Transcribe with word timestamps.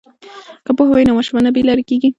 که 0.65 0.71
پوهه 0.77 0.91
وي 0.95 1.03
نو 1.07 1.13
ماشوم 1.17 1.37
نه 1.45 1.51
بې 1.55 1.61
لارې 1.67 1.83
کیږي. 1.89 2.09